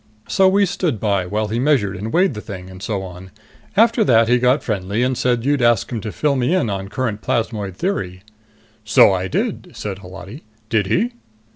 So 0.27 0.47
we 0.47 0.65
stood 0.65 0.99
by 0.99 1.27
while 1.27 1.49
he 1.49 1.59
measured 1.59 1.95
and 1.95 2.11
weighed 2.11 2.33
the 2.33 2.41
thing, 2.41 2.71
and 2.71 2.81
so 2.81 3.03
on. 3.03 3.29
After 3.77 4.03
that 4.03 4.27
he 4.29 4.39
got 4.39 4.63
friendly 4.63 5.03
and 5.03 5.15
said 5.15 5.45
you'd 5.45 5.61
asked 5.61 5.91
him 5.91 6.01
to 6.01 6.11
fill 6.11 6.35
me 6.35 6.55
in 6.55 6.71
on 6.71 6.87
current 6.89 7.21
plasmoid 7.21 7.75
theory." 7.77 8.23
"So 8.83 9.13
I 9.13 9.27
did," 9.27 9.73
said 9.75 9.99
Holati. 9.99 10.41
"Did 10.69 10.87
he?" 10.87 11.13